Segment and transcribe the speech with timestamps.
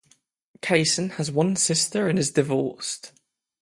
[0.63, 3.11] Kaysen has one sister and is divorced.